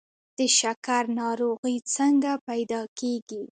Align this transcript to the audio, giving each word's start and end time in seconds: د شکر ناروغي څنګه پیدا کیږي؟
د 0.37 0.39
شکر 0.59 1.03
ناروغي 1.19 1.77
څنګه 1.95 2.31
پیدا 2.47 2.81
کیږي؟ 2.99 3.43